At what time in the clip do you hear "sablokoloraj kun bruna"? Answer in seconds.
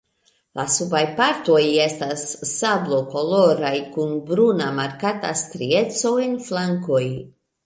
2.53-4.71